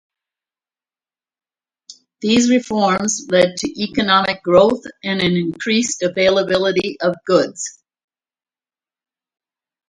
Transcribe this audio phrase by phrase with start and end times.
[2.21, 7.83] These reforms led to economic growth and an increased availability of goods.